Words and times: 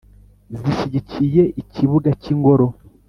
zishyigikiye 0.57 1.43
ikibuga 1.61 2.09
cy’Ingoro. 2.21 2.67